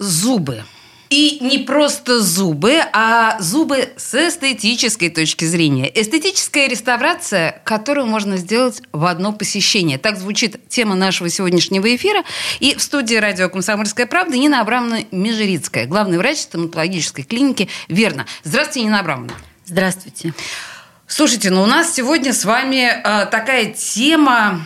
[0.00, 0.64] зубы.
[1.10, 5.90] И не просто зубы, а зубы с эстетической точки зрения.
[5.92, 9.98] Эстетическая реставрация, которую можно сделать в одно посещение.
[9.98, 12.22] Так звучит тема нашего сегодняшнего эфира.
[12.60, 18.26] И в студии радио «Комсомольская правда» Нина Абрамовна Межерицкая, главный врач стоматологической клиники «Верно».
[18.44, 19.34] Здравствуйте, Нина Абрамовна.
[19.64, 20.32] Здравствуйте.
[21.08, 24.60] Слушайте, ну у нас сегодня с вами э, такая тема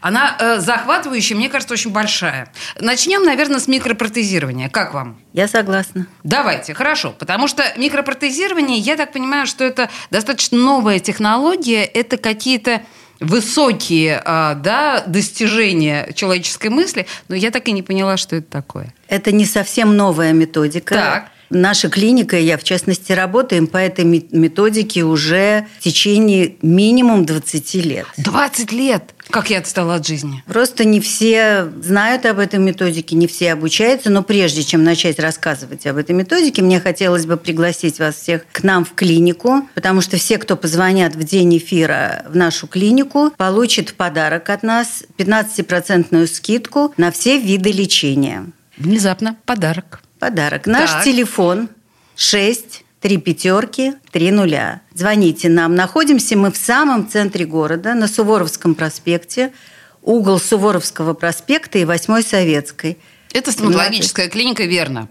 [0.00, 2.52] она э, захватывающая, мне кажется, очень большая.
[2.80, 4.68] Начнем, наверное, с микропротезирования.
[4.68, 5.20] Как вам?
[5.32, 6.06] Я согласна.
[6.24, 7.14] Давайте, хорошо.
[7.18, 12.82] Потому что микропротезирование, я так понимаю, что это достаточно новая технология, это какие-то
[13.20, 18.92] высокие э, да, достижения человеческой мысли, но я так и не поняла, что это такое.
[19.08, 20.94] Это не совсем новая методика.
[20.94, 21.31] Так.
[21.54, 28.06] Наша клиника, я в частности, работаем по этой методике уже в течение минимум 20 лет.
[28.16, 29.14] 20 лет?
[29.28, 30.42] Как я отстала от жизни?
[30.46, 34.10] Просто не все знают об этой методике, не все обучаются.
[34.10, 38.62] Но прежде чем начать рассказывать об этой методике, мне хотелось бы пригласить вас всех к
[38.62, 43.90] нам в клинику, потому что все, кто позвонят в день эфира в нашу клинику, получат
[43.90, 48.46] в подарок от нас 15% скидку на все виды лечения.
[48.78, 50.01] Внезапно подарок.
[50.22, 50.66] Подарок.
[50.66, 51.02] Наш так.
[51.02, 51.68] телефон
[52.14, 54.82] 6 три пятерки, три нуля.
[54.94, 55.74] Звоните нам.
[55.74, 59.52] Находимся мы в самом центре города, на Суворовском проспекте,
[60.00, 62.98] угол Суворовского проспекта и 8 Советской.
[63.32, 65.08] Это стоматологическая клиника, верно.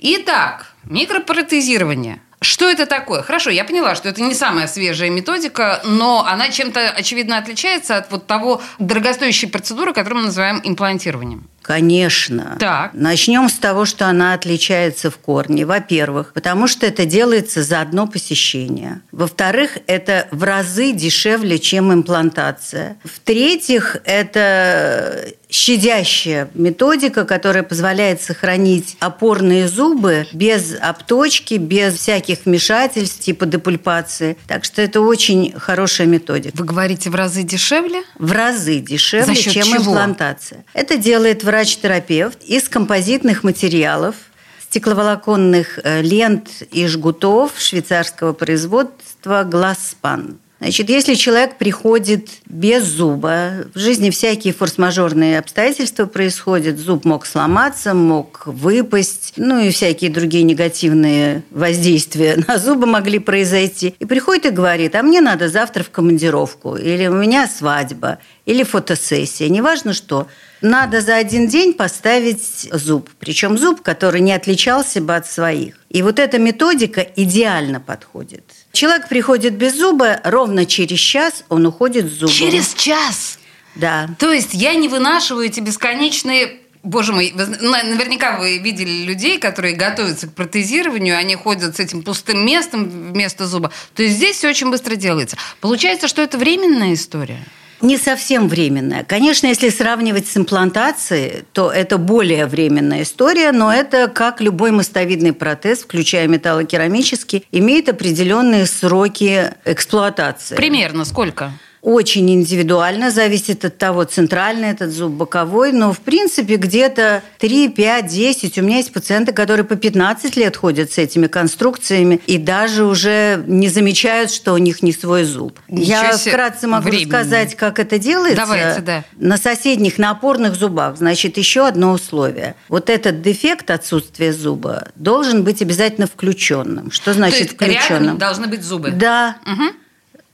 [0.00, 3.20] Итак, микропротезирование– что это такое?
[3.22, 8.10] Хорошо, я поняла, что это не самая свежая методика, но она чем-то, очевидно, отличается от
[8.10, 11.50] вот того дорогостоящей процедуры, которую мы называем имплантированием.
[11.62, 12.56] Конечно.
[12.58, 12.92] Так.
[12.94, 15.66] Начнем с того, что она отличается в корне.
[15.66, 19.00] Во-первых, потому что это делается за одно посещение.
[19.12, 22.96] Во-вторых, это в разы дешевле, чем имплантация.
[23.04, 33.46] В-третьих, это щадящая методика, которая позволяет сохранить опорные зубы без обточки, без всяких вмешательств типа
[33.46, 34.36] депульпации.
[34.46, 36.56] Так что это очень хорошая методика.
[36.56, 38.02] Вы говорите в разы дешевле?
[38.18, 39.76] В разы дешевле, чем чего?
[39.78, 40.64] имплантация.
[40.72, 44.14] Это делает врач-терапевт из композитных материалов,
[44.62, 50.38] стекловолоконных э, лент и жгутов швейцарского производства «Гласспан».
[50.60, 57.94] Значит, если человек приходит без зуба, в жизни всякие форс-мажорные обстоятельства происходят, зуб мог сломаться,
[57.94, 63.94] мог выпасть, ну и всякие другие негативные воздействия на зубы могли произойти.
[63.98, 68.18] И приходит и говорит, а мне надо завтра в командировку, или у меня свадьба,
[68.50, 70.26] или фотосессия, неважно что.
[70.60, 75.76] Надо за один день поставить зуб, причем зуб, который не отличался бы от своих.
[75.88, 78.42] И вот эта методика идеально подходит.
[78.72, 82.34] Человек приходит без зуба, ровно через час он уходит с зубом.
[82.34, 83.38] Через час?
[83.76, 84.08] Да.
[84.18, 89.76] То есть я не вынашиваю эти бесконечные Боже мой, вы, наверняка вы видели людей, которые
[89.76, 93.70] готовятся к протезированию, они ходят с этим пустым местом вместо зуба.
[93.94, 95.36] То есть здесь все очень быстро делается.
[95.60, 97.44] Получается, что это временная история?
[97.80, 99.04] Не совсем временная.
[99.04, 105.32] Конечно, если сравнивать с имплантацией, то это более временная история, но это как любой мостовидный
[105.32, 110.56] протез, включая металлокерамический, имеет определенные сроки эксплуатации.
[110.56, 111.52] Примерно сколько?
[111.82, 118.06] Очень индивидуально, зависит от того, центральный этот зуб, боковой, но в принципе где-то 3, 5,
[118.06, 118.58] 10.
[118.58, 123.42] У меня есть пациенты, которые по 15 лет ходят с этими конструкциями и даже уже
[123.46, 125.58] не замечают, что у них не свой зуб.
[125.68, 127.04] Ничего Я вкратце могу времени.
[127.04, 128.36] рассказать, как это делается.
[128.42, 129.04] Давайте, да.
[129.16, 132.56] На соседних, на опорных зубах, значит, еще одно условие.
[132.68, 136.90] Вот этот дефект отсутствия зуба должен быть обязательно включенным.
[136.90, 138.02] Что значит То есть включенным?
[138.02, 138.90] рядом должны быть зубы?
[138.90, 139.36] Да.
[139.46, 139.64] Угу.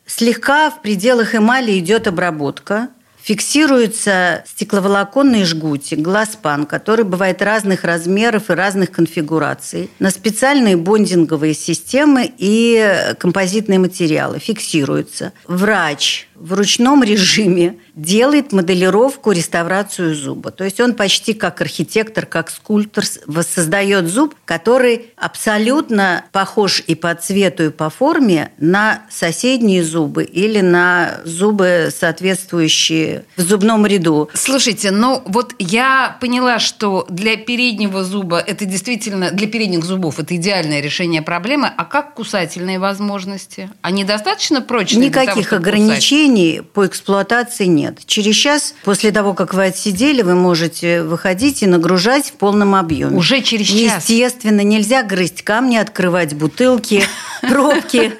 [0.06, 2.88] Слегка в пределах эмали идет обработка.
[3.20, 12.32] Фиксируется стекловолоконный жгутик, глазпан, который бывает разных размеров и разных конфигураций, на специальные бондинговые системы
[12.38, 14.38] и композитные материалы.
[14.38, 15.32] Фиксируется.
[15.48, 20.50] Врач в ручном режиме делает моделировку, реставрацию зуба.
[20.50, 27.14] То есть он почти как архитектор, как скульптор воссоздает зуб, который абсолютно похож и по
[27.14, 34.28] цвету, и по форме на соседние зубы или на зубы, соответствующие в зубном ряду.
[34.34, 40.36] Слушайте, ну вот я поняла, что для переднего зуба это действительно, для передних зубов это
[40.36, 41.70] идеальное решение проблемы.
[41.74, 43.70] А как кусательные возможности?
[43.80, 45.08] Они достаточно прочные?
[45.08, 48.00] Никаких того, ограничений ограничений по эксплуатации нет.
[48.06, 53.16] Через час после того, как вы отсидели, вы можете выходить и нагружать в полном объеме.
[53.16, 54.08] Уже через час?
[54.08, 57.04] Естественно, нельзя грызть камни, открывать бутылки,
[57.42, 58.12] пробки.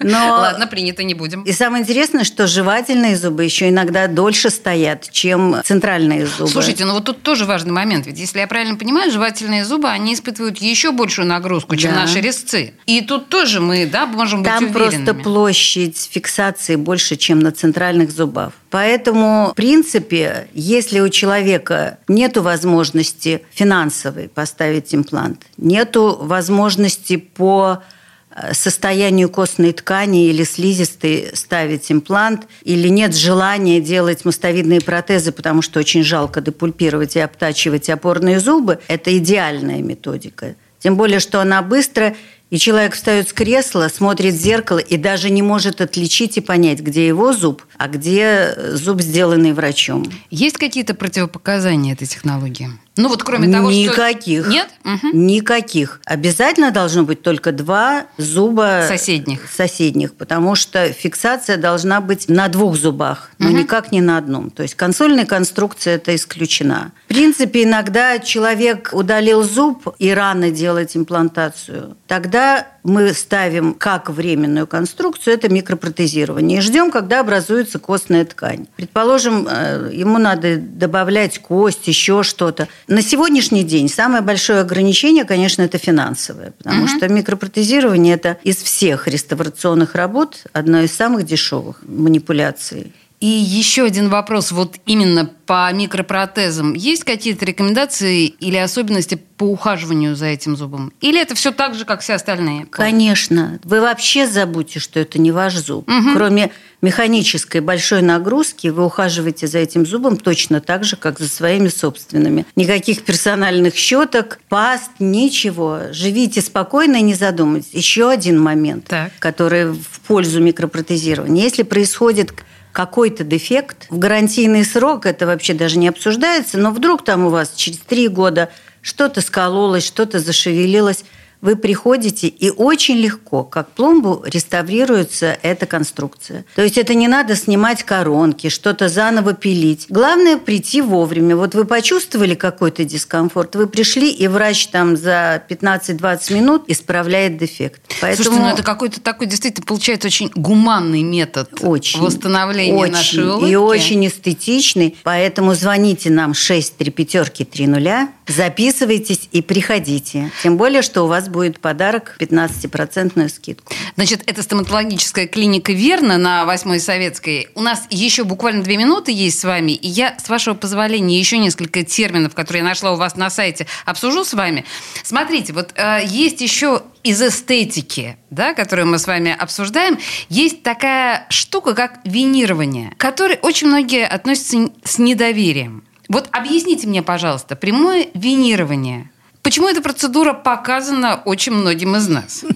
[0.00, 0.18] Но...
[0.18, 1.42] Ладно, принято, не будем.
[1.42, 6.50] И самое интересное, что жевательные зубы еще иногда дольше стоят, чем центральные зубы.
[6.50, 8.06] Слушайте, ну вот тут тоже важный момент.
[8.06, 12.02] Ведь если я правильно понимаю, жевательные зубы, они испытывают еще большую нагрузку, чем да.
[12.02, 12.72] наши резцы.
[12.86, 15.04] И тут тоже мы, да, можем быть Там уверенными.
[15.04, 18.52] просто площадь фиксации больше, чем на центральных зубах.
[18.70, 27.82] Поэтому, в принципе, если у человека нет возможности финансовой поставить имплант, нет возможности по
[28.30, 35.62] э, состоянию костной ткани или слизистой ставить имплант, или нет желания делать мостовидные протезы, потому
[35.62, 40.54] что очень жалко депульпировать и обтачивать опорные зубы, это идеальная методика.
[40.80, 42.14] Тем более, что она быстро
[42.50, 46.80] и человек встает с кресла, смотрит в зеркало и даже не может отличить и понять,
[46.80, 50.04] где его зуб, а где зуб, сделанный врачом.
[50.30, 52.70] Есть какие-то противопоказания этой технологии?
[52.96, 54.42] Ну вот кроме того, Никаких.
[54.42, 54.50] что...
[54.50, 54.68] Нет?
[54.84, 55.16] Угу.
[55.16, 56.00] Никаких.
[56.04, 58.84] Обязательно должно быть только два зуба...
[58.88, 59.48] Соседних.
[59.50, 63.58] Соседних, потому что фиксация должна быть на двух зубах, но угу.
[63.58, 64.50] никак не на одном.
[64.50, 66.92] То есть консольная конструкция это исключена.
[67.06, 71.96] В принципе, иногда человек удалил зуб и рано делать имплантацию.
[72.06, 78.66] Тогда мы ставим как временную конструкцию, это микропротезирование, и ждем, когда образуется костная ткань.
[78.76, 82.68] Предположим, э, ему надо добавлять кость, еще что-то.
[82.88, 86.88] На сегодняшний день самое большое ограничение, конечно, это финансовое, потому угу.
[86.88, 92.92] что микропротезирование– это из всех реставрационных работ одно из самых дешевых манипуляций.
[93.20, 96.72] И еще один вопрос, вот именно по микропротезам.
[96.72, 100.90] Есть какие-то рекомендации или особенности по ухаживанию за этим зубом?
[101.02, 102.66] Или это все так же, как все остальные?
[102.70, 103.58] Конечно.
[103.64, 105.86] Вы вообще забудьте, что это не ваш зуб.
[105.86, 106.14] Угу.
[106.14, 106.50] Кроме
[106.80, 112.46] механической большой нагрузки, вы ухаживаете за этим зубом точно так же, как за своими собственными.
[112.56, 115.80] Никаких персональных щеток, паст, ничего.
[115.90, 117.74] Живите спокойно и не задумывайтесь.
[117.74, 119.12] Еще один момент, так.
[119.18, 121.42] который в пользу микропротезирования.
[121.42, 122.32] Если происходит
[122.72, 127.52] какой-то дефект, в гарантийный срок это вообще даже не обсуждается, но вдруг там у вас
[127.54, 128.50] через три года
[128.82, 131.04] что-то скололось, что-то зашевелилось–
[131.40, 136.44] вы приходите, и очень легко, как пломбу, реставрируется эта конструкция.
[136.54, 139.86] То есть это не надо снимать коронки, что-то заново пилить.
[139.88, 141.36] Главное прийти вовремя.
[141.36, 147.80] Вот вы почувствовали какой-то дискомфорт, вы пришли, и врач там за 15-20 минут исправляет дефект.
[148.00, 148.24] Поэтому...
[148.24, 153.50] Слушайте, ну это какой-то такой действительно получается очень гуманный метод очень, восстановления очень, нашей улыбки.
[153.50, 154.96] И очень эстетичный.
[155.02, 160.30] Поэтому звоните нам 6 3 пятерки 3 нуля, записывайтесь и приходите.
[160.42, 163.72] Тем более, что у вас будет подарок 15% скидку.
[163.96, 167.48] Значит, это стоматологическая клиника «Верно» на 8 Советской.
[167.54, 171.38] У нас еще буквально две минуты есть с вами, и я, с вашего позволения, еще
[171.38, 174.64] несколько терминов, которые я нашла у вас на сайте, обсужу с вами.
[175.02, 179.98] Смотрите, вот э, есть еще из эстетики, да, которую мы с вами обсуждаем,
[180.28, 185.84] есть такая штука, как винирование, к которой очень многие относятся с недоверием.
[186.08, 189.10] Вот объясните мне, пожалуйста, прямое винирование–
[189.42, 192.44] Почему эта процедура показана очень многим из нас?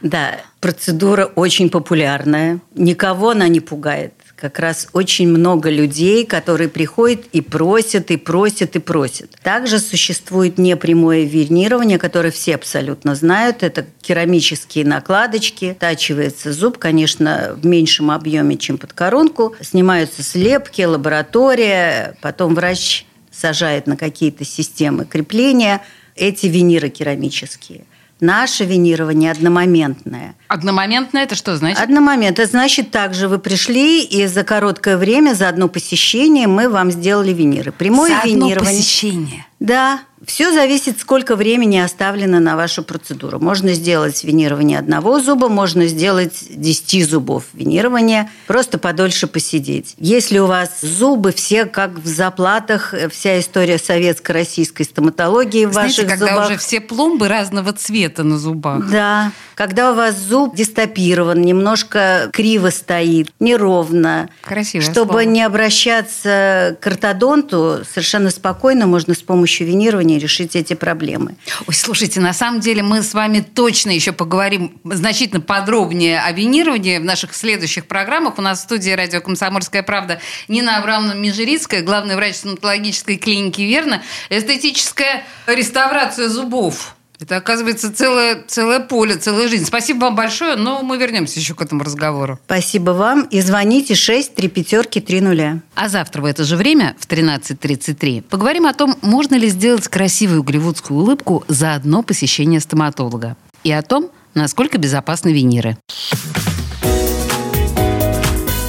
[0.00, 2.60] Да, процедура очень популярная.
[2.76, 4.12] Никого она не пугает.
[4.36, 9.32] Как раз очень много людей, которые приходят и просят, и просят, и просят.
[9.42, 13.64] Также существует непрямое винирование, которое все абсолютно знают.
[13.64, 15.76] Это керамические накладочки.
[15.80, 19.56] Тачивается зуб, конечно, в меньшем объеме, чем под коронку.
[19.60, 22.16] Снимаются слепки, лаборатория.
[22.20, 23.07] Потом врач
[23.38, 25.82] сажает на какие-то системы крепления
[26.16, 27.84] эти виниры керамические.
[28.20, 30.34] Наше винирование одномоментное.
[30.48, 31.80] Одномоментное это что значит?
[31.80, 32.40] Одномомент.
[32.40, 37.32] Это значит также вы пришли и за короткое время, за одно посещение мы вам сделали
[37.32, 37.70] виниры.
[37.70, 38.56] Прямое за винирование.
[38.56, 39.46] одно посещение?
[39.60, 40.00] Да.
[40.28, 43.40] Все зависит, сколько времени оставлено на вашу процедуру.
[43.40, 49.94] Можно сделать винирование одного зуба, можно сделать 10 зубов винирования, просто подольше посидеть.
[49.96, 56.10] Если у вас зубы все как в заплатах, вся история советско-российской стоматологии в Знаете, ваших
[56.18, 56.50] когда зубах.
[56.50, 58.90] уже все пломбы разного цвета на зубах.
[58.90, 59.32] Да.
[59.58, 64.30] Когда у вас зуб дистопирован, немножко криво стоит, неровно.
[64.42, 64.84] Красиво.
[64.84, 65.20] Чтобы слово.
[65.22, 71.34] не обращаться к ортодонту, совершенно спокойно можно с помощью винирования решить эти проблемы.
[71.66, 76.98] Ой, слушайте, на самом деле мы с вами точно еще поговорим значительно подробнее о винировании
[76.98, 78.38] в наших следующих программах.
[78.38, 84.04] У нас в студии радио «Комсомольская правда» Нина Абрамовна Межерицкая, главный врач стоматологической клиники «Верно».
[84.30, 86.94] Эстетическая реставрация зубов.
[87.20, 89.64] Это, оказывается, целое, целое поле, целая жизнь.
[89.64, 92.38] Спасибо вам большое, но мы вернемся еще к этому разговору.
[92.46, 93.24] Спасибо вам.
[93.24, 95.60] И звоните 6 3 пятерки 3 нуля.
[95.74, 100.44] А завтра в это же время, в 13.33, поговорим о том, можно ли сделать красивую
[100.44, 103.36] голливудскую улыбку за одно посещение стоматолога.
[103.64, 105.76] И о том, насколько безопасны виниры.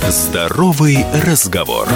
[0.10, 1.88] Здоровый разговор.